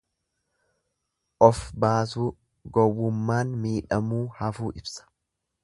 Of 1.47 1.59
baasuu, 1.85 2.31
gowwummaan 2.79 3.55
miidhamuu 3.67 4.25
hafuu 4.41 4.75
ibsa. 4.83 5.09